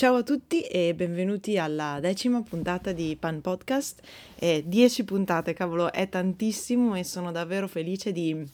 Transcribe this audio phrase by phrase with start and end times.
[0.00, 4.00] Ciao a tutti e benvenuti alla decima puntata di Pan Podcast.
[4.36, 8.48] Eh, dieci puntate, cavolo, è tantissimo e sono davvero felice di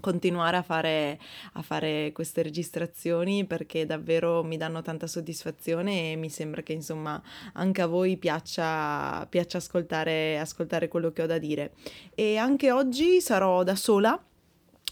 [0.00, 1.20] continuare a fare,
[1.52, 7.22] a fare, queste registrazioni perché davvero mi danno tanta soddisfazione e mi sembra che insomma
[7.52, 11.70] anche a voi piaccia, piaccia ascoltare, ascoltare quello che ho da dire.
[12.16, 14.20] E anche oggi sarò da sola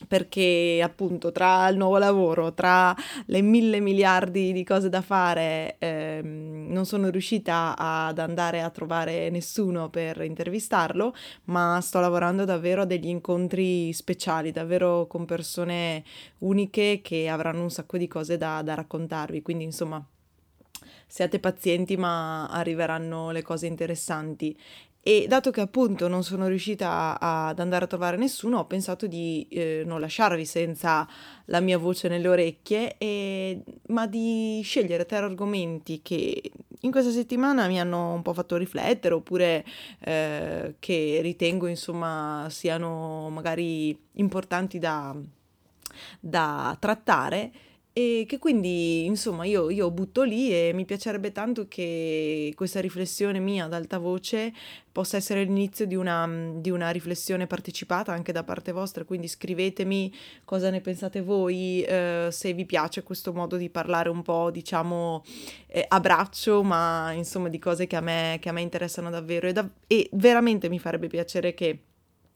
[0.07, 2.95] perché appunto tra il nuovo lavoro, tra
[3.27, 9.30] le mille miliardi di cose da fare, ehm, non sono riuscita ad andare a trovare
[9.30, 16.05] nessuno per intervistarlo, ma sto lavorando davvero a degli incontri speciali, davvero con persone
[16.39, 20.05] uniche che avranno un sacco di cose da, da raccontarvi, quindi insomma
[21.11, 24.56] siate pazienti ma arriveranno le cose interessanti
[25.09, 29.48] e dato che appunto non sono riuscita ad andare a trovare nessuno, ho pensato di
[29.48, 31.09] eh, non lasciarvi senza
[31.47, 37.69] la mia voce nelle orecchie, e, ma di scegliere tre argomenti che in questa settimana
[37.69, 39.65] mi hanno un po' fatto riflettere oppure
[40.00, 45.17] eh, che ritengo insomma siano magari importanti da,
[46.20, 47.50] da trattare
[47.98, 53.41] e che quindi insomma io, io, butto lì e mi piacerebbe tanto che questa riflessione
[53.41, 54.52] mia ad alta voce
[54.92, 60.14] possa essere l'inizio di una, di una riflessione partecipata anche da parte vostra, quindi scrivetemi
[60.44, 65.24] cosa ne pensate voi, eh, se vi piace questo modo di parlare un po' diciamo
[65.66, 69.48] eh, a braccio, ma insomma di cose che a me, che a me interessano davvero.
[69.48, 71.80] E, da- e veramente mi farebbe piacere che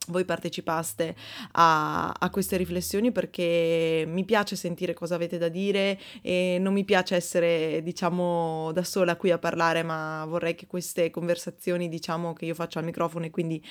[0.09, 1.15] voi partecipaste
[1.53, 6.85] a, a, queste riflessioni perché mi piace sentire cosa avete da dire e non mi
[6.85, 12.47] piace essere diciamo da sola qui a parlare ma vorrei che queste conversazioni diciamo che
[12.47, 13.63] io faccio al microfono e quindi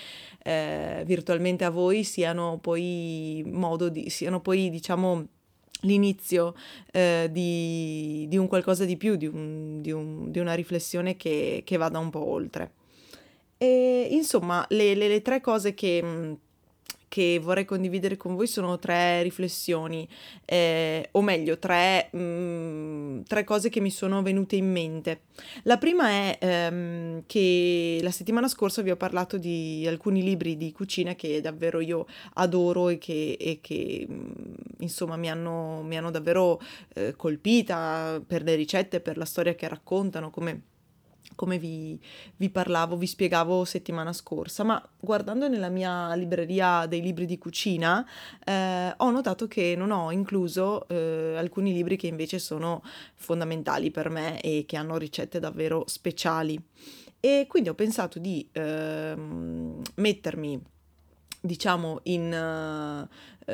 [0.44, 5.28] eh, virtualmente a voi siano poi modo di siano poi diciamo
[5.82, 6.54] l'inizio
[6.92, 11.64] eh, di, di, un qualcosa di più di, un, di, un, di una riflessione che,
[11.66, 12.72] che vada un po' oltre
[13.62, 16.34] e insomma, le, le, le tre cose che, mm,
[17.08, 20.08] che, vorrei condividere con voi sono tre riflessioni,
[20.46, 25.22] eh, o meglio, tre, mh, mm, tre, cose che mi sono venute in mente.
[25.63, 30.72] La prima è ehm, che la settimana scorsa vi ho parlato di alcuni libri di
[30.72, 34.31] cucina che davvero io adoro e che, e che mm,
[34.80, 36.59] insomma mi hanno, mi hanno davvero
[36.96, 40.63] eh, colpita per le ricette, per la storia che raccontano, come
[41.36, 42.00] come vi,
[42.38, 48.08] vi, parlavo, vi spiegavo settimana scorsa, ma guardando nella mia libreria dei libri di cucina
[48.44, 52.84] eh, ho notato che non ho incluso eh, alcuni libri che invece sono
[53.16, 56.59] fondamentali per me e che hanno ricette davvero speciali.
[57.19, 59.13] E quindi ho pensato di eh,
[59.96, 60.62] mettermi
[61.41, 63.07] diciamo in,
[63.47, 63.52] uh,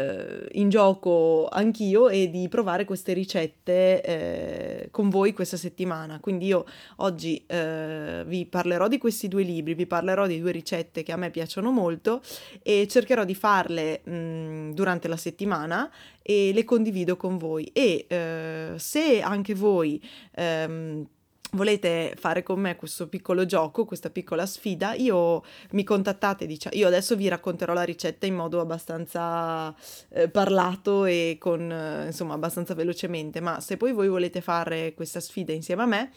[0.51, 6.19] in, gioco anch'io e di provare queste ricette eh, con voi questa settimana.
[6.19, 6.65] Quindi io
[6.97, 11.17] oggi eh, vi parlerò di questi due libri, vi parlerò di due ricette che a
[11.17, 12.21] me piacciono molto
[12.61, 15.89] e cercherò di farle mh, durante la settimana
[16.21, 17.71] e le condivido con voi.
[17.71, 20.03] E eh, se anche voi
[20.35, 21.07] ehm,
[21.51, 26.87] volete fare con me questo piccolo gioco, questa piccola sfida, io mi contattate, diciamo, io
[26.87, 29.73] adesso vi racconterò la ricetta in modo abbastanza
[30.09, 35.19] eh, parlato e con, eh, insomma, abbastanza velocemente, ma se poi voi volete fare questa
[35.19, 36.11] sfida insieme a me,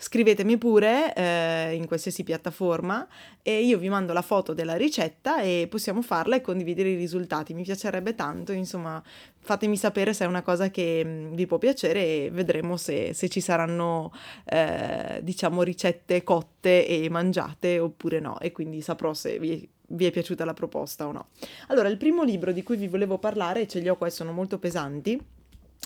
[0.00, 3.06] scrivetemi pure eh, in qualsiasi piattaforma
[3.42, 7.52] e io vi mando la foto della ricetta e possiamo farla e condividere i risultati.
[7.52, 9.02] Mi piacerebbe tanto, insomma,
[9.40, 13.28] fatemi sapere se è una cosa che mm, vi può piacere e vedremo se, se
[13.28, 14.12] ci saranno,
[14.44, 20.10] eh, diciamo, ricette cotte e mangiate oppure no e quindi saprò se vi vi è
[20.10, 21.28] piaciuta la proposta o no.
[21.68, 24.58] Allora, il primo libro di cui vi volevo parlare, ce li ho qua, sono molto
[24.58, 25.18] pesanti,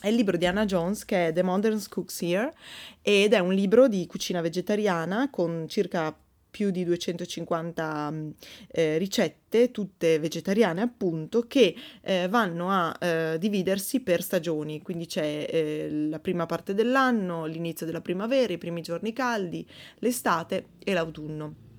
[0.02, 2.52] è il libro di Anna Jones che è The Modern Cooks Here
[3.00, 6.14] ed è un libro di cucina vegetariana con circa
[6.50, 8.30] più di 250 mm,
[8.68, 15.46] eh, ricette, tutte vegetariane appunto, che eh, vanno a eh, dividersi per stagioni, quindi c'è
[15.48, 19.66] eh, la prima parte dell'anno, l'inizio della primavera, i primi giorni caldi,
[20.00, 21.71] l'estate e l'autunno.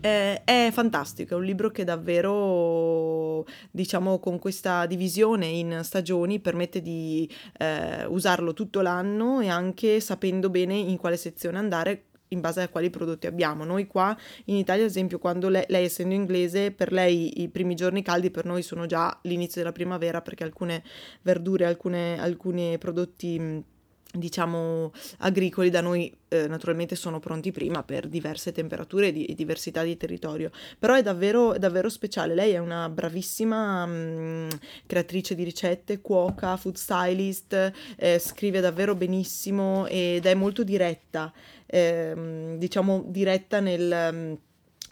[0.00, 6.80] Eh, è fantastico, è un libro che davvero, diciamo, con questa divisione in stagioni permette
[6.80, 7.28] di
[7.58, 12.68] eh, usarlo tutto l'anno e anche sapendo bene in quale sezione andare in base a
[12.68, 13.64] quali prodotti abbiamo.
[13.64, 17.74] Noi qua in Italia, ad esempio, quando lei, lei, essendo inglese, per lei i primi
[17.74, 20.84] giorni caldi per noi sono già l'inizio della primavera perché alcune
[21.22, 23.64] verdure, alcune, alcuni prodotti
[24.12, 29.82] diciamo agricoli da noi eh, naturalmente sono pronti prima per diverse temperature e di, diversità
[29.82, 30.50] di territorio.
[30.78, 32.34] Però è davvero, davvero speciale.
[32.34, 34.48] Lei è una bravissima mh, mm,
[34.86, 41.32] creatrice di ricette cuoca food stylist eh, scrive davvero benissimo ed è molto diretta.
[41.66, 44.34] Eh, diciamo diretta nel mm,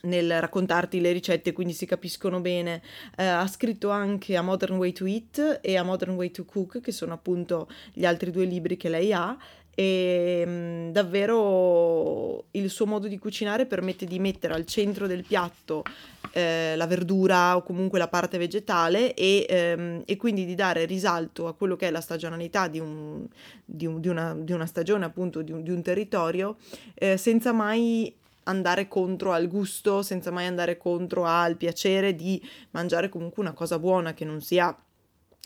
[0.03, 2.83] nel raccontarti le ricette, quindi si capiscono bene.
[3.17, 6.81] Eh, ha scritto anche A Modern Way to Eat e A Modern Way to Cook,
[6.81, 9.37] che sono appunto gli altri due libri che lei ha.
[9.79, 15.23] E mh, mm, davvero il suo modo di cucinare permette di mettere al centro del
[15.23, 15.85] piatto
[16.33, 21.47] eh, la verdura o comunque la parte vegetale e, ehm, e, quindi di dare risalto
[21.47, 23.27] a quello che è la stagionalità di, un,
[23.65, 26.57] di, un, di, una, di una, stagione, appunto di un, un territorio,
[26.95, 28.15] eh, senza mai
[28.47, 33.79] andare contro al gusto, senza mai andare contro al piacere di mangiare comunque una cosa
[33.79, 34.77] buona che non sia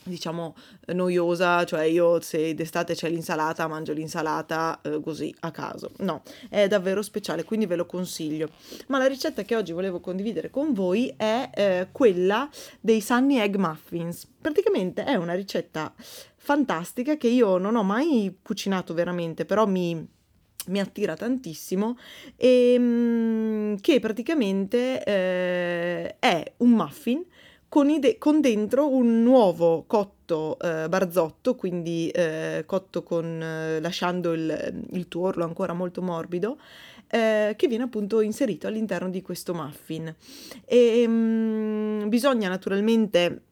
[0.02, 0.56] diciamo
[0.87, 5.91] noiosa, cioè io se d'estate c'è l'insalata mangio l'insalata eh, così a caso.
[5.99, 8.49] No, è davvero speciale, quindi ve lo consiglio.
[8.88, 12.49] Ma la ricetta che oggi volevo condividere con voi è eh, quella
[12.81, 14.26] dei Sunny Egg Muffins.
[14.41, 15.93] Praticamente è una ricetta
[16.37, 20.19] fantastica che io non ho mai cucinato veramente, però mi
[20.69, 21.97] mi attira tantissimo
[22.37, 27.25] e ehm, che praticamente eh, è un muffin
[27.69, 34.33] con, ide- con, dentro un uovo cotto eh, barzotto, quindi eh, cotto con, eh, lasciando
[34.33, 36.59] il, il, tuorlo ancora molto morbido,
[37.07, 40.12] eh, che viene appunto inserito all'interno di questo muffin.
[40.65, 43.43] E mm, bisogna naturalmente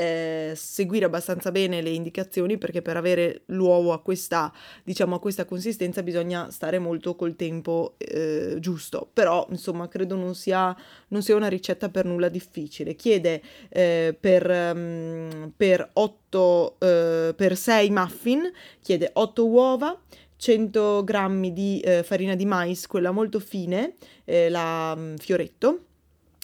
[0.00, 4.50] eh, seguire abbastanza bene le indicazioni perché per avere l'uovo a questa,
[4.82, 9.10] diciamo, a questa consistenza bisogna stare molto col tempo eh, giusto.
[9.12, 10.74] Però, insomma, credo non sia,
[11.08, 12.94] non sia, una ricetta per nulla difficile.
[12.94, 18.50] Chiede eh, per, um, per, 8, eh, per 6 muffin,
[18.80, 20.00] chiede 8 uova,
[20.36, 25.84] 100 g di eh, farina di mais, quella molto fine, eh, la um, fioretto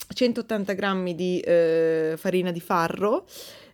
[0.09, 3.27] 180 g di eh, farina di farro,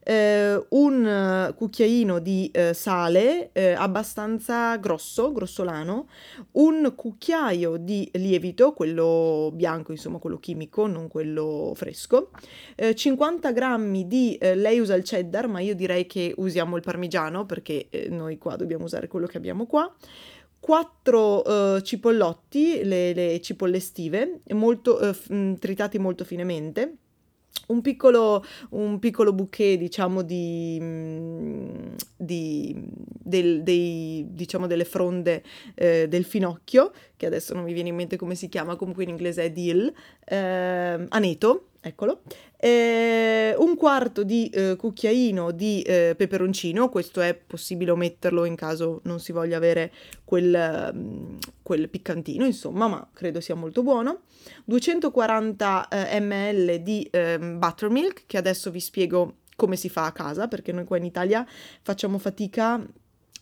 [0.05, 6.09] eh, un cucchiaino di eh, sale eh, abbastanza grosso, grossolano,
[6.53, 12.31] un cucchiaio di lievito, quello bianco, insomma quello chimico, non quello fresco,
[12.95, 16.83] 50 eh, g di, eh, lei usa il cheddar, ma io direi che usiamo il
[16.83, 19.93] parmigiano perché eh, noi qua dobbiamo usare quello che abbiamo qua,
[20.63, 26.99] quattro uh, cipollotti, le, le, cipolle estive, molto, uh, tritati molto finemente,
[27.67, 35.43] un piccolo, un piccolo bouquet, diciamo, di, mm, di del, dei, diciamo, delle fronde
[35.75, 39.09] eh, del finocchio, che adesso non mi viene in mente come si chiama, comunque in
[39.09, 39.93] inglese è dill,
[40.25, 42.23] eh, aneto, eccolo,
[42.57, 49.01] eh, un quarto di eh, cucchiaino di eh, peperoncino, questo è possibile ometterlo in caso
[49.05, 49.93] non si voglia avere
[50.25, 54.21] quel, mm, quel piccantino, insomma, ma credo sia molto buono.
[54.65, 60.47] 240 eh, ml di ehm, buttermilk, che adesso vi spiego come si fa a casa,
[60.47, 61.45] perché noi qua in Italia
[61.83, 62.81] facciamo fatica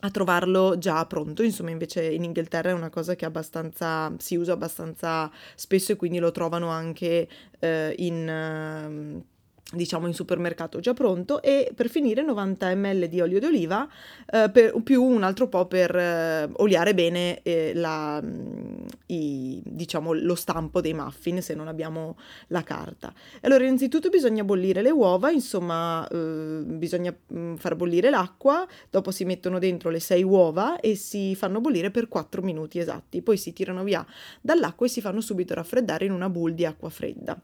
[0.01, 4.53] a trovarlo già pronto, insomma invece in Inghilterra è una cosa che abbastanza, si usa
[4.53, 7.27] abbastanza spesso e quindi lo trovano anche
[7.59, 9.23] eh, in...
[9.73, 13.87] Diciamo in supermercato già pronto e per finire 90 ml di olio d'oliva
[14.29, 20.11] eh, per, più un altro po' per eh, oliare bene eh, la, mm, i, diciamo,
[20.11, 23.13] lo stampo dei muffin se non abbiamo la carta.
[23.41, 29.23] Allora innanzitutto bisogna bollire le uova, insomma eh, bisogna mm, far bollire l'acqua, dopo si
[29.23, 33.53] mettono dentro le 6 uova e si fanno bollire per 4 minuti esatti, poi si
[33.53, 34.05] tirano via
[34.41, 37.39] dall'acqua e si fanno subito raffreddare in una bowl di acqua fredda.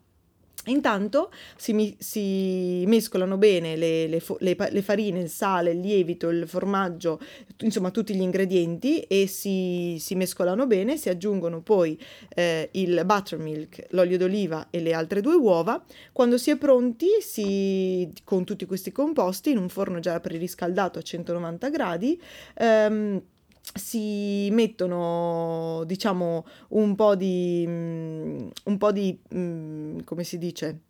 [0.68, 6.48] Intanto si, si, mescolano bene le, le, le, le, farine, il sale, il lievito, il
[6.48, 7.20] formaggio,
[7.60, 12.00] insomma tutti gli ingredienti e si, si mescolano bene, si aggiungono poi
[12.36, 15.84] eh, il buttermilk, l'olio d'oliva e le altre due uova.
[16.12, 21.02] Quando si è pronti, si, con tutti questi composti, in un forno già preriscaldato a
[21.02, 22.22] 190 gradi,
[22.56, 23.22] ehm,
[23.74, 30.82] si mettono diciamo un po' di mm, un po' di mm, come si dice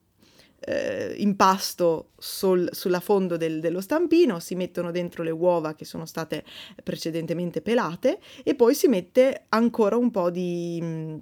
[0.60, 6.06] eh, impasto sul, sulla fondo del, dello stampino, si mettono dentro le uova che sono
[6.06, 6.44] state
[6.84, 11.18] precedentemente pelate e poi si mette ancora un po' di mm,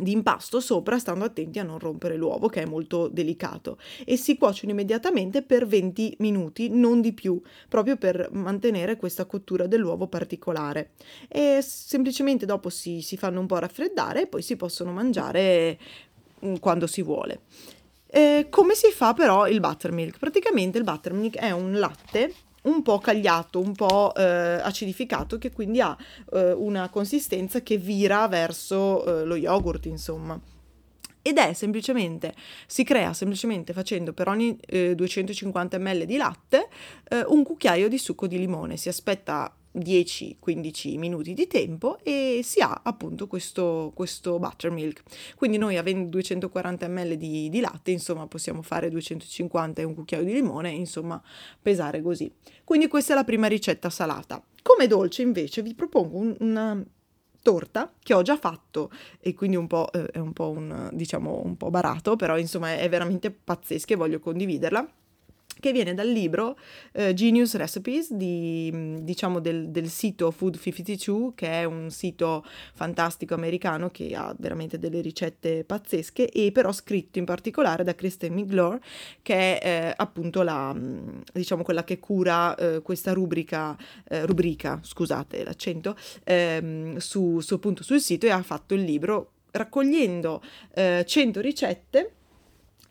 [0.00, 3.78] di impasto sopra stando attenti a non rompere l'uovo che è molto delicato.
[4.04, 9.66] E si cuociono immediatamente per 20 minuti non di più proprio per mantenere questa cottura
[9.66, 10.90] dell'uovo particolare.
[11.28, 15.78] E semplicemente dopo si, si fanno un po' raffreddare e poi si possono mangiare
[16.44, 17.42] mm, quando si vuole.
[18.12, 20.18] Eh, come si fa però il buttermilk?
[20.18, 25.80] Praticamente il buttermilk è un latte un po' cagliato, un po' eh, acidificato, che quindi
[25.80, 25.96] ha
[26.32, 30.38] eh, una consistenza che vira verso eh, lo yogurt, insomma.
[31.22, 32.34] Ed è semplicemente,
[32.66, 36.68] si crea semplicemente facendo per ogni 250 ml di latte
[37.26, 38.78] un cucchiaio di succo di limone.
[38.78, 45.02] Si aspetta 10-15 minuti di tempo e si ha appunto questo, questo buttermilk.
[45.36, 50.24] Quindi noi avendo 240 ml di, di, latte, insomma, possiamo fare 250 e un cucchiaio
[50.24, 51.22] di limone, insomma,
[51.60, 52.32] pesare così.
[52.64, 54.42] Quindi questa è la prima ricetta salata.
[54.62, 56.84] Come dolce invece vi propongo un, una
[57.42, 61.42] torta che ho già fatto e quindi un po', eh, è un po' un, diciamo,
[61.44, 64.86] un po' barato, però insomma è veramente pazzesca e voglio condividerla
[65.60, 66.58] che viene dal libro
[66.92, 73.34] uh, Genius Recipes di, diciamo del, del, sito Food 52 che è un sito fantastico
[73.34, 78.80] americano che ha veramente delle ricette pazzesche e però scritto in particolare da Kristen Miglore
[79.22, 80.74] che è eh, appunto la
[81.32, 83.76] diciamo quella che cura eh, questa rubrica
[84.08, 89.32] eh, rubrica scusate l'accento ehm, su, su appunto sul sito e ha fatto il libro
[89.52, 90.42] raccogliendo
[90.74, 92.14] 100 eh, ricette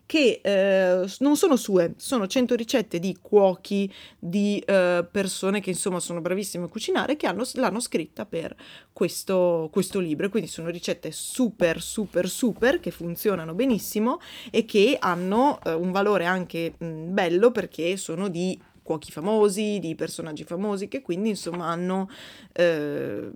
[0.09, 5.99] che eh, non sono sue, sono 100 ricette di cuochi, di eh, persone che insomma
[5.99, 8.55] sono bravissime a cucinare, che hanno, l'hanno scritta per
[8.91, 10.27] questo, questo libro.
[10.29, 16.25] Quindi sono ricette super, super, super, che funzionano benissimo e che hanno eh, un valore
[16.25, 22.09] anche mh, bello perché sono di cuochi famosi, di personaggi famosi, che quindi insomma hanno,
[22.53, 23.29] eh,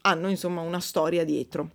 [0.00, 1.70] hanno insomma una storia dietro.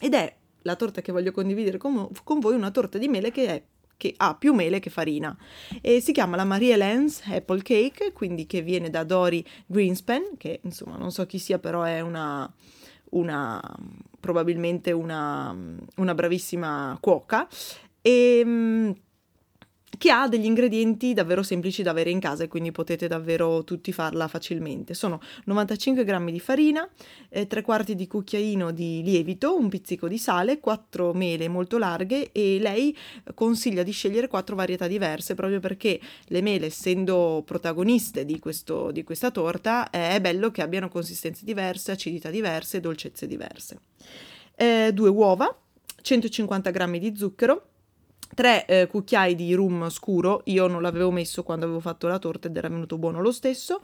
[0.00, 3.46] Ed è la torta che voglio condividere con, con voi, una torta di mele che
[3.46, 3.62] è
[3.96, 5.36] che ha più mele che farina.
[5.80, 10.60] E si chiama la Marie Lenz Apple Cake, quindi che viene da Dory Greenspan, che
[10.62, 12.50] insomma non so chi sia, però è una,
[13.10, 13.60] una
[14.20, 15.56] probabilmente una,
[15.96, 17.48] una bravissima cuoca.
[18.00, 18.94] E ehm,
[19.98, 23.92] che ha degli ingredienti davvero semplici da avere in casa e quindi potete davvero tutti
[23.92, 24.94] farla facilmente.
[24.94, 26.88] Sono 95 g di farina,
[27.28, 32.32] eh, 3 quarti di cucchiaino di lievito, un pizzico di sale, 4 mele molto larghe
[32.32, 32.96] e lei
[33.34, 39.04] consiglia di scegliere 4 varietà diverse proprio perché le mele essendo protagoniste di, questo, di
[39.04, 43.78] questa torta è bello che abbiano consistenze diverse, acidità diverse dolcezze diverse.
[44.56, 45.56] Eh, uova,
[46.00, 47.68] 150 g di zucchero,
[48.34, 52.48] 3 eh, cucchiai di rum scuro, io non l'avevo messo quando avevo fatto la torta
[52.48, 53.82] ed era venuto buono lo stesso,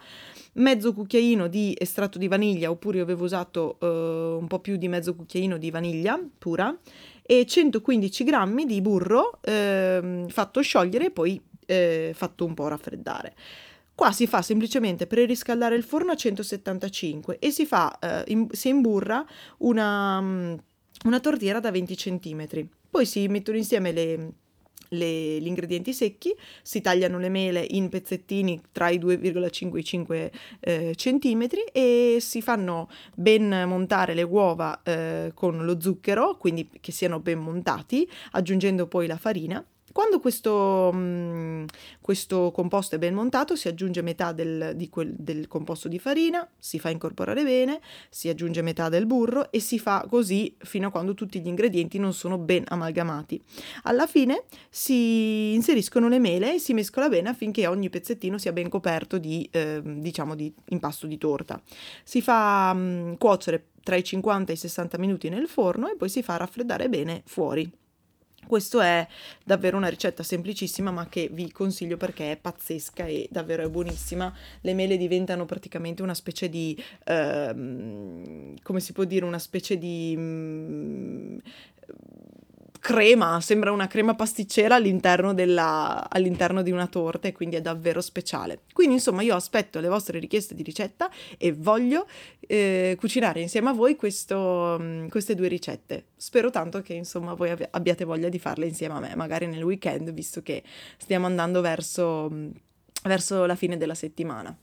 [0.54, 4.88] mezzo cucchiaino di estratto di vaniglia oppure io avevo usato eh, un po' più di
[4.88, 6.76] mezzo cucchiaino di vaniglia pura
[7.22, 13.34] e 115 grammi di burro eh, fatto sciogliere e poi eh, fatto un po' raffreddare.
[13.94, 18.68] Qua si fa semplicemente preriscaldare il forno a 175 e si fa, eh, in, si
[18.70, 19.24] imburra
[19.58, 20.56] una,
[21.04, 22.68] una tortiera da 20 cm.
[22.90, 24.32] Poi si mettono insieme le,
[24.88, 29.84] le, gli ingredienti secchi, si tagliano le mele in pezzettini tra i 2,5 e i
[29.84, 36.68] 5 eh, centimetri e si fanno ben montare le uova eh, con lo zucchero, quindi
[36.80, 41.64] che siano ben montati, aggiungendo poi la farina quando questo, mm,
[42.00, 46.78] questo, composto è ben montato, si aggiunge metà del, quel, del, composto di farina, si
[46.78, 51.14] fa incorporare bene, si aggiunge metà del burro e si fa così fino a quando
[51.14, 53.42] tutti gli ingredienti non sono ben amalgamati.
[53.82, 58.68] Alla fine si inseriscono le mele e si mescola bene affinché ogni pezzettino sia ben
[58.68, 61.60] coperto di, eh, diciamo, di impasto di torta.
[62.04, 65.96] Si fa mh, mm, cuocere tra i 50 e i 60 minuti nel forno e
[65.96, 67.70] poi si fa raffreddare bene fuori.
[68.46, 69.06] Questo è
[69.44, 74.34] davvero una ricetta semplicissima ma che vi consiglio perché è pazzesca e davvero è buonissima.
[74.62, 80.14] Le mele diventano praticamente una specie di, uh, come si può dire, una specie di...
[80.16, 81.40] Um,
[82.80, 88.00] crema, sembra una crema pasticcera all'interno, della, all'interno di una torta e quindi è davvero
[88.00, 88.62] speciale.
[88.72, 92.06] Quindi insomma io aspetto le vostre richieste di ricetta e voglio
[92.40, 96.06] eh, cucinare insieme a voi questo, mm, queste due ricette.
[96.16, 100.10] Spero tanto che insomma voi abbiate voglia di farle insieme a me, magari nel weekend,
[100.12, 100.62] visto che
[100.96, 102.50] stiamo andando verso, mm,
[103.04, 104.56] verso la fine della settimana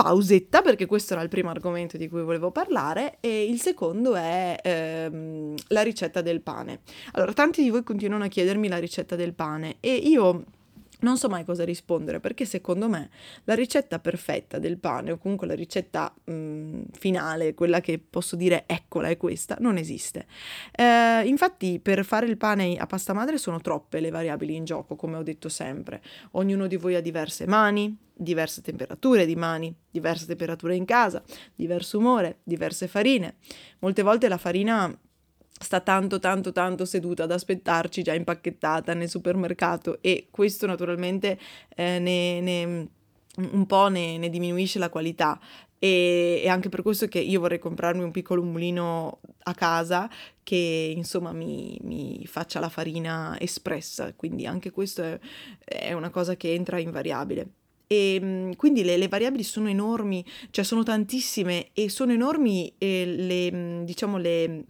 [0.00, 4.56] pausetta perché questo era il primo argomento di cui volevo parlare e il secondo è
[4.62, 6.82] ehm, la ricetta del pane.
[7.12, 10.44] Allora, tanti di voi continuano a chiedermi la ricetta del pane e io
[11.00, 13.10] non so mai cosa rispondere perché secondo me
[13.44, 18.36] la ricetta perfetta del pane o comunque la ricetta mh, mm, finale, quella che posso
[18.36, 20.26] dire eccola è questa, non esiste.
[20.76, 24.94] Eh, infatti per fare il pane a pasta madre sono troppe le variabili in gioco,
[24.94, 26.00] come ho detto sempre.
[26.32, 31.22] Ognuno di voi ha diverse mani, diverse temperature di mani, diverse temperature in casa,
[31.54, 33.36] diverso umore, diverse farine.
[33.78, 34.92] Molte volte la farina
[35.60, 41.38] sta tanto tanto tanto seduta ad aspettarci già impacchettata nel supermercato e questo naturalmente
[41.74, 42.88] eh, ne, ne,
[43.36, 45.38] un po' ne, ne, diminuisce la qualità.
[45.80, 50.10] E, e, anche per questo che io vorrei comprarmi un piccolo mulino a casa
[50.42, 54.12] che insomma mi, mi faccia la farina espressa.
[54.14, 55.18] Quindi anche questo è,
[55.64, 57.48] è una cosa che entra invariabile
[57.88, 63.04] e ehm, quindi le, le, variabili sono enormi, cioè sono tantissime e sono enormi eh,
[63.06, 64.64] le, diciamo, le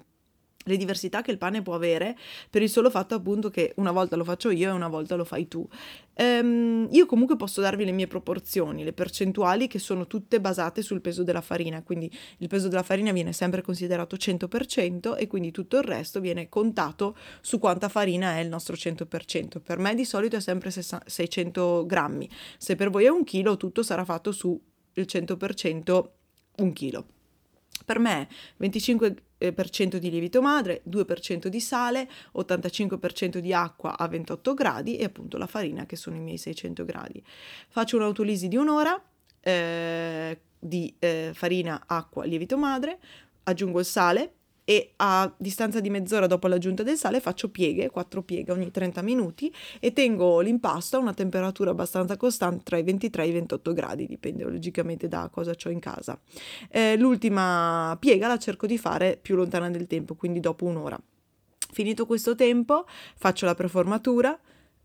[0.69, 2.17] le diversità che il pane può avere
[2.51, 5.25] per il solo fatto appunto che una volta lo faccio io e una volta lo
[5.25, 5.67] fai tu.
[6.15, 11.01] Ehm, io comunque posso darvi le mie proporzioni, le percentuali che sono tutte basate sul
[11.01, 15.77] peso della farina, quindi il peso della farina viene sempre considerato 100% e quindi tutto
[15.77, 19.61] il resto viene contato su quanta farina è il nostro 100%.
[19.61, 23.83] Per me di solito è sempre 600 grammi, se per voi è un chilo tutto
[23.83, 24.61] sarà fatto su
[24.95, 26.09] il 100%
[26.57, 27.07] un chilo.
[27.85, 28.29] Per me
[28.61, 35.39] 25% di lievito madre, 2% di sale, 85% di acqua a 28 gradi e appunto
[35.39, 37.23] la farina che sono i miei 600 gradi.
[37.69, 39.01] Faccio un'autolisi di un'ora
[39.41, 42.99] eh, di eh, farina, acqua, lievito madre,
[43.45, 44.33] aggiungo il sale,
[44.69, 49.01] e a distanza di mezz'ora dopo l'aggiunta del sale faccio pieghe, 4 pieghe ogni 30
[49.01, 53.73] minuti e tengo l'impasto a una temperatura abbastanza costante tra i 23 e i 28
[53.73, 56.21] gradi, dipende logicamente da cosa ho in casa.
[56.69, 61.01] Eh, l'ultima piega la cerco di fare più lontana del tempo, quindi dopo un'ora.
[61.73, 62.85] Finito questo tempo
[63.17, 64.39] faccio la preformatura,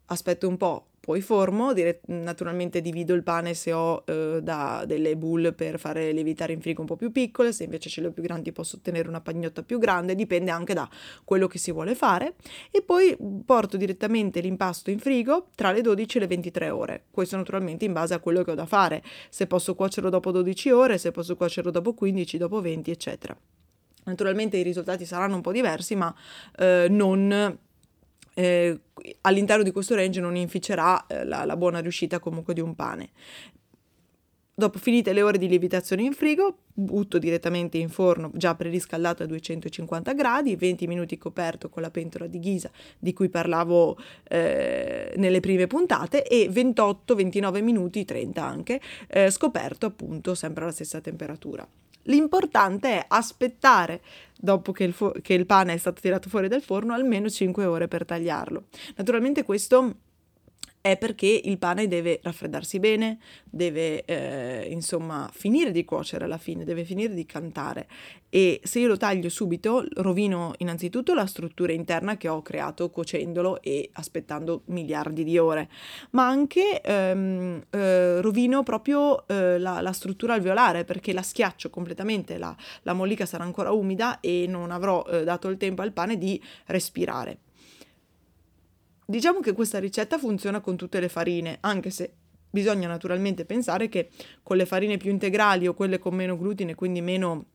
[0.06, 5.18] aspetto un po', poi formo, dire, naturalmente divido il pane se ho eh, da delle
[5.18, 8.12] boule per fare lievitare in frigo un po' più piccole, se invece ce le ho
[8.12, 10.90] più grandi posso ottenere una pagnotta più grande, dipende anche da
[11.26, 12.36] quello che si vuole fare.
[12.72, 17.36] E poi porto direttamente l'impasto in frigo tra le 12 e le 23 ore, questo
[17.36, 20.98] naturalmente in base a quello che ho da fare, se posso cuocerlo dopo 12 ore,
[20.98, 23.38] se posso cuocerlo dopo 15, dopo 20 eccetera.
[24.06, 26.16] Naturalmente i risultati saranno un po' diversi ma
[26.58, 27.60] eh, non
[28.34, 28.80] eh,
[29.22, 33.10] all'interno di questo range non inficerà eh, la, la buona riuscita comunque di un pane.
[34.56, 39.26] Dopo finite le ore di lievitazione in frigo, butto direttamente in forno già preriscaldato a
[39.26, 45.40] 250 gradi, 20 minuti coperto con la pentola di ghisa di cui parlavo eh, nelle
[45.40, 51.68] prime puntate e 28-29 minuti, 30 anche, eh, scoperto appunto sempre alla stessa temperatura.
[52.04, 54.02] L'importante è aspettare,
[54.44, 57.64] dopo che il, fu- che il pane è stato tirato fuori dal forno, almeno 5
[57.64, 58.66] ore per tagliarlo.
[58.98, 59.96] Naturalmente questo
[60.84, 66.66] è perché il pane deve raffreddarsi bene, deve eh, insomma finire di cuocere alla fine,
[66.66, 67.88] deve finire di cantare
[68.28, 73.62] e se io lo taglio subito rovino innanzitutto la struttura interna che ho creato cuocendolo
[73.62, 75.70] e aspettando miliardi di ore,
[76.10, 82.38] ma anche ehm, eh, rovino proprio eh, la, la, struttura alveolare perché la schiaccio completamente,
[82.38, 86.18] la, la mollica sarà ancora umida e non avrò eh, dato il tempo al pane
[86.18, 87.38] di respirare.
[89.06, 92.14] Diciamo che questa ricetta funziona con tutte le farine, anche se
[92.50, 94.10] bisogna naturalmente pensare che
[94.44, 97.46] con le farine più integrali o quelle con meno glutine, quindi meno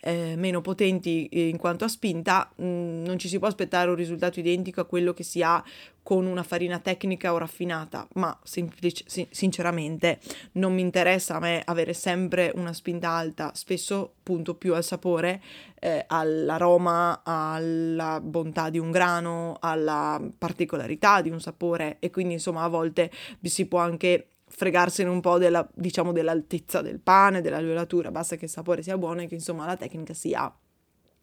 [0.00, 3.96] eh, meno potenti in quanto a spinta, mh, mm, non ci si può aspettare un
[3.96, 5.62] risultato identico a quello che si ha
[6.04, 10.20] con una farina tecnica o raffinata, ma semplice, sinceramente
[10.52, 15.42] non mi interessa a me avere sempre una spinta alta, spesso punto più al sapore,
[15.80, 22.64] eh, all'aroma, alla bontà di un grano, alla particolarità di un sapore e quindi insomma
[22.64, 28.10] a volte si può anche fregarsene un po' della, diciamo, dell'altezza del pane, della livellatura,
[28.10, 30.54] basta che il sapore sia buono e che insomma la tecnica sia,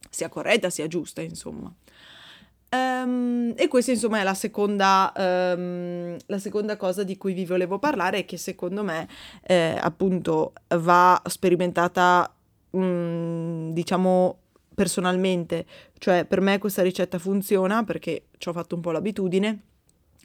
[0.09, 1.71] sia corretta, sia giusta, insomma.
[2.73, 7.79] Um, e questa insomma è la seconda, um, la seconda, cosa di cui vi volevo
[7.79, 9.09] parlare e che secondo me
[9.43, 12.33] eh, appunto va sperimentata
[12.71, 14.37] um, diciamo
[14.73, 15.65] personalmente,
[15.97, 19.63] cioè per me questa ricetta funziona perché ci ho fatto un po' l'abitudine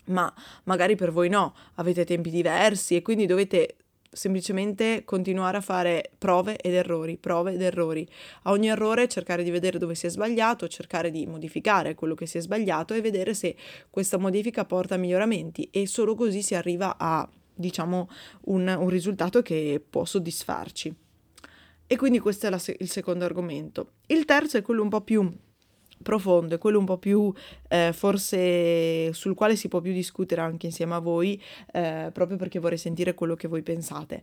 [0.07, 0.33] ma
[0.65, 3.77] magari per voi no, avete tempi diversi e quindi dovete
[4.17, 8.09] semplicemente continuare a fare prove ed errori, prove ed errori.
[8.45, 12.27] A ogni errore cercare di vedere dove si è sbagliato, cercare di modificare quello che
[12.27, 13.55] si è sbagliato e vedere se
[13.91, 18.09] questa modifica porta a miglioramenti e solo così si arriva a, diciamo,
[18.47, 20.95] un, un risultato che può soddisfarci.
[21.87, 23.93] E quindi questo è la, il secondo argomento.
[24.07, 25.31] Il terzo è quello un po' più
[26.03, 27.33] profondo e quello un po' più
[27.69, 31.41] eh, forse sul quale si può più discutere anche insieme a voi,
[31.73, 34.23] eh, proprio perché vorrei sentire quello che voi pensate.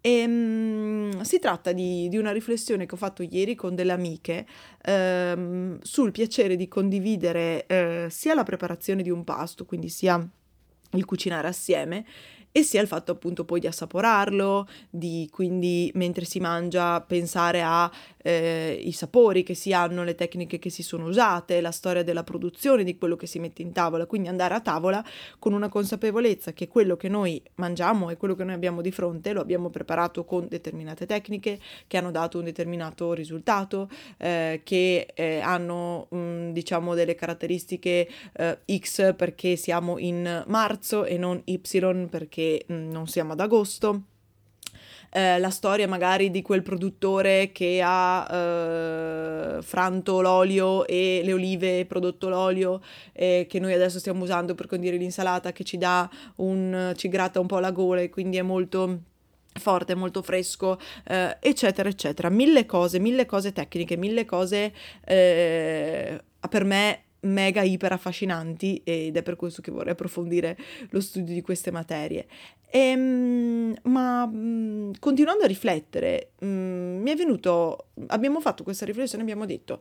[0.00, 4.46] E, um, si tratta di, di, una riflessione che ho fatto ieri con delle amiche
[4.86, 10.24] um, sul piacere di condividere uh, sia la preparazione di un pasto, quindi sia
[10.92, 12.04] il cucinare assieme,
[12.56, 17.90] e sia il fatto appunto poi di assaporarlo, di quindi mentre si mangia pensare a
[18.22, 22.82] eh, sapori che si hanno, le tecniche che si sono usate, la storia della produzione
[22.82, 25.04] di quello che si mette in tavola, quindi andare a tavola
[25.38, 29.34] con una consapevolezza che quello che noi mangiamo e quello che noi abbiamo di fronte
[29.34, 35.40] lo abbiamo preparato con determinate tecniche che hanno dato un determinato risultato, eh, che eh,
[35.40, 41.60] hanno mh, mm, diciamo delle caratteristiche eh, X perché siamo in marzo e non Y
[42.08, 44.02] perché mh, mm, non siamo ad agosto
[45.10, 51.80] eh, la storia magari di quel produttore che ha eh, franto l'olio e le olive
[51.80, 52.82] e prodotto l'olio
[53.12, 57.40] eh, che noi adesso stiamo usando per condire l'insalata che ci dà un ci gratta
[57.40, 59.00] un po' la gola e quindi è molto
[59.58, 62.28] forte, molto fresco, eh, eccetera, eccetera.
[62.28, 64.70] Mille cose, mille cose tecniche, mille cose
[65.02, 70.56] eh, per me mega iper affascinanti ed è per questo che vorrei approfondire
[70.90, 72.26] lo studio di queste materie.
[72.68, 79.22] E, ehm, ma mm, continuando a riflettere, mm, mi è venuto, abbiamo fatto questa riflessione,
[79.22, 79.80] abbiamo detto,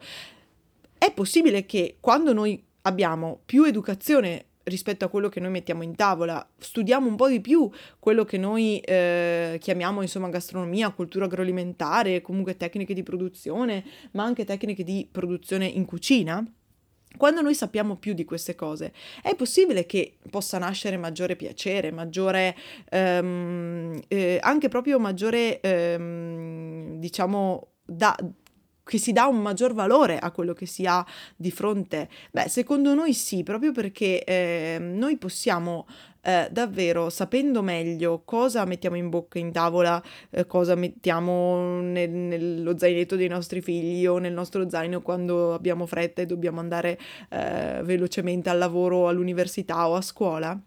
[0.97, 5.95] è possibile che quando noi abbiamo più educazione rispetto a quello che noi mettiamo in
[5.95, 7.69] tavola, studiamo un po' di più
[7.99, 14.43] quello che noi eh, chiamiamo insomma gastronomia, cultura agroalimentare, comunque tecniche di produzione, ma anche
[14.43, 16.43] tecniche di produzione in cucina,
[17.17, 22.55] quando noi sappiamo più di queste cose, è possibile che possa nascere maggiore piacere, maggiore,
[22.89, 28.15] ehm, eh, anche proprio maggiore, ehm, diciamo, da,
[28.83, 31.03] che si dà un maggior valore a quello che si ha
[31.35, 32.07] di fronte?
[32.31, 35.87] Beh, secondo noi sì, proprio perché eh, noi possiamo
[36.25, 42.75] eh, davvero sapendo meglio cosa mettiamo in bocca in tavola, eh, cosa mettiamo nel, nello
[42.77, 46.97] zainetto dei nostri figli o nel nostro zaino quando abbiamo fretta e dobbiamo andare
[47.29, 50.59] eh, velocemente al lavoro, all'università o a scuola.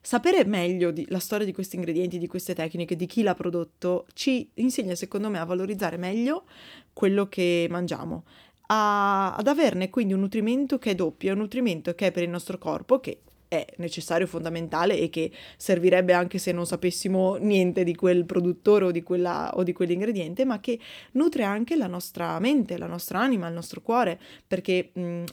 [0.00, 4.48] Sapere meglio la storia di questi ingredienti, di queste tecniche, di chi l'ha prodotto, ci
[4.54, 6.44] insegna secondo me a valorizzare meglio
[6.94, 8.24] quello che mangiamo,
[8.68, 12.30] a, ad averne quindi un nutrimento che è doppio, un nutrimento che è per il
[12.30, 17.94] nostro corpo, che è necessario, fondamentale e che servirebbe anche se non sapessimo niente di
[17.94, 20.78] quel produttore o di, quella, o di quell'ingrediente, ma che
[21.12, 25.24] nutre anche la nostra mente, la nostra anima, il nostro cuore, perché mh,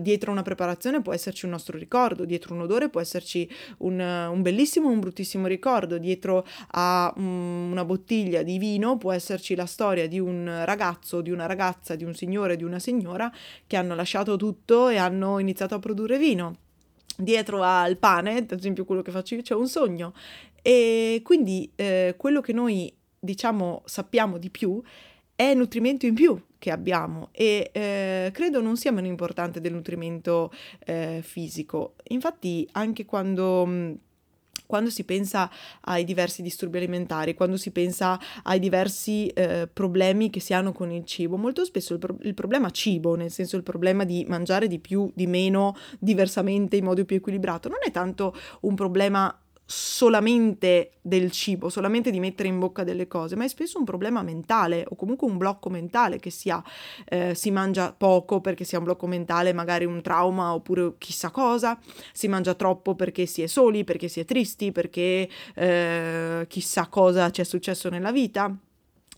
[0.00, 4.42] dietro una preparazione può esserci un nostro ricordo, dietro un odore può esserci un, un
[4.42, 7.22] bellissimo o un bruttissimo ricordo, dietro a mh,
[7.70, 12.04] una bottiglia di vino può esserci la storia di un ragazzo, di una ragazza, di
[12.04, 13.32] un signore, di una signora
[13.66, 16.68] che hanno lasciato tutto e hanno iniziato a produrre vino
[17.20, 20.12] dietro al pane, ad esempio quello che faccio io, c'è un sogno.
[20.62, 24.82] E quindi eh, quello che noi diciamo sappiamo di più
[25.34, 30.52] è nutrimento in più che abbiamo e eh, credo non sia meno importante del nutrimento
[30.84, 31.94] eh, fisico.
[32.08, 33.98] Infatti anche quando
[34.70, 35.50] quando si pensa
[35.82, 40.92] ai diversi disturbi alimentari, quando si pensa ai diversi eh, problemi che si hanno con
[40.92, 44.68] il cibo, molto spesso il, pro- il, problema cibo, nel senso il problema di mangiare
[44.68, 49.36] di più, di meno, diversamente, in modo più equilibrato, non è tanto un problema
[49.70, 54.20] solamente del cibo, solamente di mettere in bocca delle cose, ma è spesso un problema
[54.22, 56.60] mentale o comunque un blocco mentale che si ha.
[57.04, 61.30] Eh, si mangia poco perché si ha un blocco mentale, magari un trauma oppure chissà
[61.30, 61.78] cosa,
[62.12, 67.30] si mangia troppo perché si è soli, perché si è tristi, perché eh, chissà cosa
[67.30, 68.52] ci è successo nella vita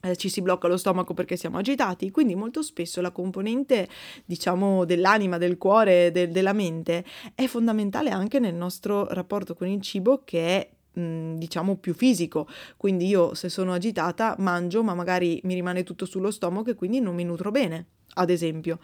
[0.02, 3.88] eh, ci si blocca lo stomaco perché siamo agitati, quindi molto spesso la componente,
[4.24, 9.80] diciamo, dell'anima, del cuore, del, della mente è fondamentale anche nel nostro rapporto con il
[9.80, 15.54] cibo che è diciamo più fisico quindi io se sono agitata mangio ma magari mi
[15.54, 18.78] rimane tutto sullo stomaco e quindi non mi nutro bene ad esempio.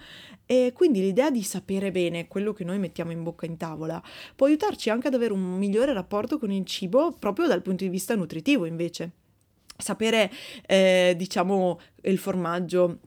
[0.46, 4.02] E quindi l'idea di sapere bene quello che noi mettiamo in bocca in tavola
[4.34, 7.90] può aiutarci anche ad avere un migliore rapporto con il cibo proprio dal punto di
[7.90, 9.10] vista nutritivo invece
[9.78, 10.30] sapere,
[10.66, 12.98] eh, diciamo, il formaggio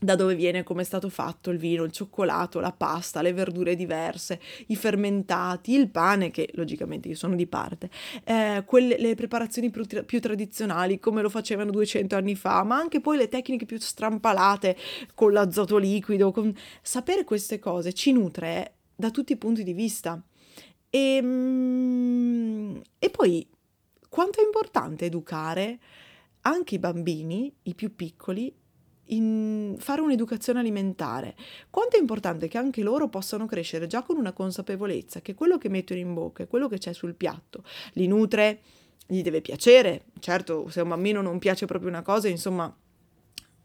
[0.00, 3.74] da dove viene, come è stato fatto il vino, il cioccolato, la pasta, le verdure
[3.74, 7.90] diverse, i fermentati, il pane, che logicamente io sono di parte,
[8.24, 13.00] eh, quelle, le preparazioni più, più, tradizionali, come lo facevano 200 anni fa, ma anche
[13.00, 14.76] poi le tecniche più strampalate
[15.14, 16.30] con l'azoto liquido.
[16.30, 16.54] Con...
[16.80, 20.22] Sapere queste cose ci nutre da tutti i punti di vista.
[20.90, 23.46] E, mm, e poi
[24.08, 25.78] quanto è importante educare
[26.42, 28.54] anche i bambini, i più piccoli,
[29.78, 31.34] fare un'educazione alimentare.
[31.70, 35.70] Quanto è importante che anche loro possano crescere già con una consapevolezza che quello che
[35.70, 38.60] mettono in bocca e quello che c'è sul piatto li nutre,
[39.06, 40.06] gli deve piacere.
[40.18, 42.74] Certo, se a un bambino non piace proprio una cosa, insomma,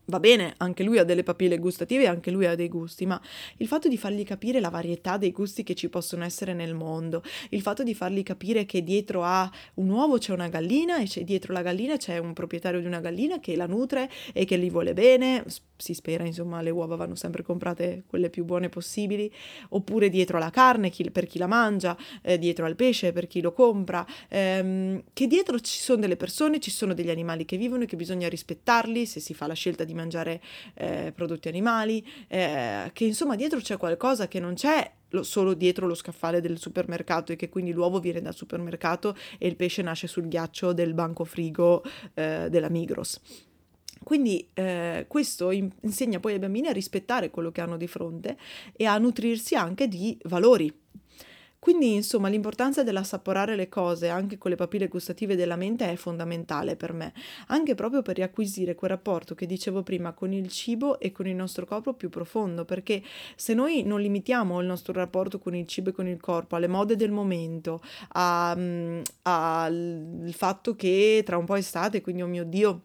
[0.05, 3.19] va bene, anche lui ha delle papille gustative, anche lui ha dei gusti, ma
[3.57, 7.23] il fatto di fargli capire la varietà dei gusti che ci possono essere nel mondo,
[7.49, 11.53] il fatto di fargli capire che dietro a un uovo c'è una gallina e dietro
[11.53, 14.93] la gallina c'è un proprietario di una gallina che la nutre e che gli vuole
[14.93, 15.45] bene,
[15.83, 19.31] si spera, insomma, le uova vanno sempre comprate quelle più buone possibili,
[19.69, 23.41] oppure dietro alla carne chi, per chi la mangia, eh, dietro al pesce per chi
[23.41, 27.83] lo compra, ehm, che dietro ci sono delle persone, ci sono degli animali che vivono
[27.83, 30.41] e che bisogna rispettarli se si fa la scelta di mangiare
[30.75, 35.93] eh, prodotti animali, eh, che insomma dietro c'è qualcosa che non c'è solo dietro lo
[35.93, 40.27] scaffale del supermercato e che quindi l'uovo viene dal supermercato e il pesce nasce sul
[40.27, 41.83] ghiaccio del banco frigo
[42.15, 43.21] eh, della Migros.
[44.03, 48.37] Quindi eh, questo in- insegna poi ai bambini a rispettare quello che hanno di fronte
[48.75, 50.81] e a nutrirsi anche di valori.
[51.63, 56.75] Quindi, insomma, l'importanza dell'assaporare le cose anche con le papille gustative della mente è fondamentale
[56.75, 57.13] per me,
[57.47, 61.35] anche proprio per riacquisire quel rapporto che dicevo prima con il cibo e con il
[61.35, 63.01] nostro corpo più profondo, perché
[63.37, 66.67] se noi non limitiamo il nostro rapporto con il cibo e con il corpo alle
[66.67, 69.01] mode del momento, al
[70.31, 72.81] fatto che tra un po' è estate, quindi oh mio Dio,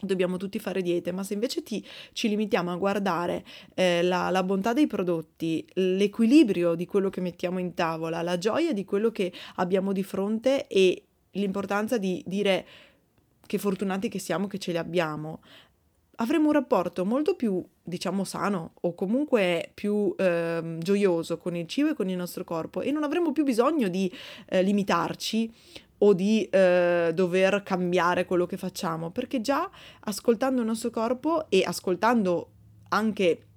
[0.00, 4.42] dobbiamo tutti fare diete, ma se invece ti, ci limitiamo a guardare eh, la, la,
[4.42, 9.32] bontà dei prodotti, l'equilibrio di quello che mettiamo in tavola, la gioia di quello che
[9.56, 12.66] abbiamo di fronte e l'importanza di dire
[13.46, 15.40] che fortunati che siamo che ce li abbiamo,
[16.20, 21.90] avremo un rapporto molto più, diciamo, sano o comunque più eh, gioioso con il cibo
[21.90, 24.12] e con il nostro corpo e non avremo più bisogno di
[24.48, 25.52] eh, limitarci
[25.98, 29.68] o di eh, dover cambiare quello che facciamo, perché già
[30.00, 32.50] ascoltando il nostro corpo e ascoltando
[32.90, 33.47] anche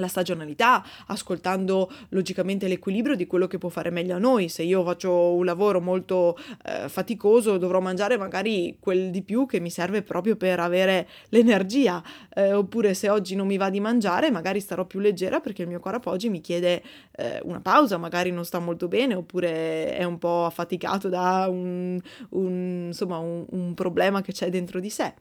[0.00, 4.48] la stagionalità, ascoltando logicamente l'equilibrio di quello che può fare meglio a noi.
[4.48, 9.60] Se io faccio un lavoro molto eh, faticoso, dovrò mangiare magari quel di più che
[9.60, 12.02] mi serve proprio per avere l'energia,
[12.34, 15.68] eh, oppure se oggi non mi va di mangiare, magari starò più leggera perché il
[15.68, 16.82] mio corpo oggi mi chiede
[17.12, 22.00] eh, una pausa, magari non sta molto bene, oppure è un po' affaticato da un,
[22.30, 25.14] un, insomma, un, un problema che c'è dentro di sé.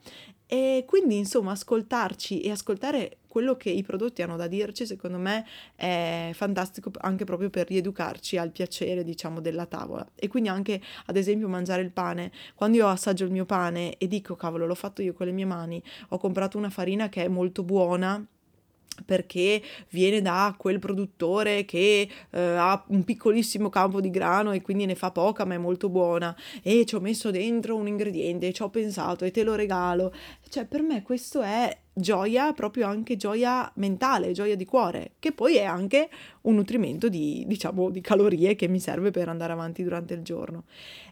[0.51, 5.45] E quindi, insomma, ascoltarci e ascoltare quello che i prodotti hanno da dirci, secondo me,
[5.75, 10.05] è fantastico anche proprio per rieducarci al piacere, diciamo, della tavola.
[10.15, 12.31] E quindi anche, ad esempio, mangiare il pane.
[12.55, 15.45] Quando io assaggio il mio pane e dico, cavolo, l'ho fatto io con le mie
[15.45, 18.25] mani, ho comprato una farina che è molto buona,
[19.05, 24.85] perché viene da quel produttore che eh, ha un piccolissimo campo di grano e quindi
[24.85, 28.61] ne fa poca ma è molto buona e ci ho messo dentro un ingrediente, ci
[28.61, 30.13] ho pensato e te lo regalo.
[30.49, 35.57] Cioè per me questo è gioia, proprio anche gioia mentale, gioia di cuore, che poi
[35.57, 36.09] è anche
[36.41, 40.63] un nutrimento di, diciamo, di calorie che mi serve per andare avanti durante il giorno.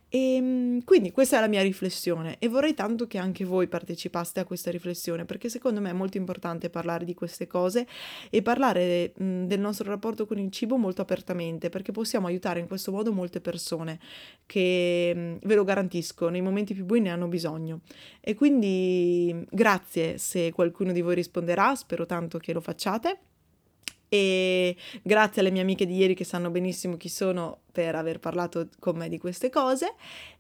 [0.10, 4.40] E ehm, quindi questa è la mia riflessione e vorrei tanto che anche voi partecipaste
[4.40, 7.86] a questa riflessione perché secondo me è molto importante parlare di queste cose
[8.30, 12.68] e parlare mh, del nostro rapporto con il cibo molto apertamente perché possiamo aiutare in
[12.68, 14.00] questo modo molte persone
[14.46, 17.82] che mh, ve lo garantisco nei momenti più bui ne hanno bisogno.
[18.22, 23.20] E quindi grazie se qualcuno di voi risponderà spero tanto che lo facciate
[24.10, 28.68] e grazie alle mie amiche di ieri che sanno benissimo chi sono per aver parlato
[28.80, 29.94] con me di queste cose.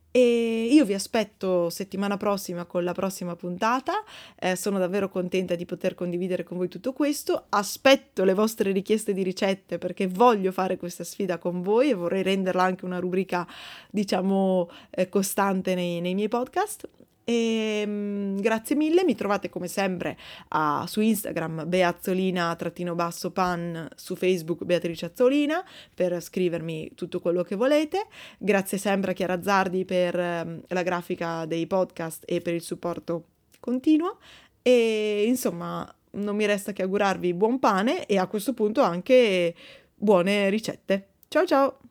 [0.09, 4.03] E io vi aspetto settimana prossima con la prossima puntata.
[4.39, 7.45] Eh, sono davvero contenta di poter condividere con voi tutto questo.
[7.49, 12.23] Aspetto le vostre richieste di ricette perché voglio fare questa sfida con voi e vorrei
[12.23, 13.45] renderla anche una rubrica,
[13.91, 16.89] diciamo, eh, costante nei, nei miei podcast.
[17.29, 20.17] E, um, grazie mille, mi trovate come sempre
[20.51, 25.61] uh, su Instagram beazzolina-pan, su Facebook Beatrice Azzolina
[25.93, 28.07] per scrivermi tutto quello che volete.
[28.37, 33.25] Grazie sempre a Chiara Zardi per um, la grafica dei podcast e per il supporto
[33.59, 34.19] continuo.
[34.61, 39.53] E insomma, non mi resta che augurarvi buon pane e a questo punto anche
[39.93, 41.07] buone ricette.
[41.27, 41.86] Ciao ciao!